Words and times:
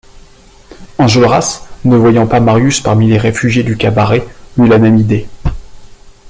Enjolras, 0.97 1.67
ne 1.85 1.95
voyant 1.95 2.25
pas 2.25 2.39
Marius 2.39 2.79
parmi 2.81 3.07
les 3.07 3.19
réfugiés 3.19 3.61
du 3.61 3.77
cabaret, 3.77 4.27
eut 4.57 4.65
la 4.67 4.79
même 4.79 4.97
idée. 4.97 5.27